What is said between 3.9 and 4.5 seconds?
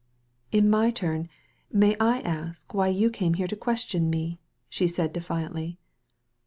me?"